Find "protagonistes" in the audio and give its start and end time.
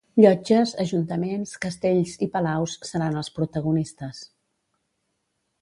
3.39-4.27